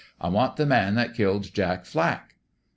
[0.19, 2.33] I want the man that killed Jack Flack.'